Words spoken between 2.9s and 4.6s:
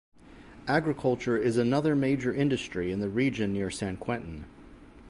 in the region near Saint-Quentin.